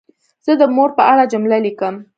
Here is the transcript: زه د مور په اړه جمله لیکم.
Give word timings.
زه 0.45 0.53
د 0.61 0.63
مور 0.75 0.89
په 0.97 1.03
اړه 1.11 1.23
جمله 1.33 1.57
لیکم. 1.65 1.95